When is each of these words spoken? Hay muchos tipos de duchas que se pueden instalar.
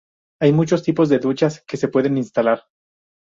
Hay 0.41 0.51
muchos 0.51 0.81
tipos 0.81 1.09
de 1.09 1.19
duchas 1.19 1.61
que 1.63 1.77
se 1.77 1.87
pueden 1.87 2.17
instalar. 2.17 2.63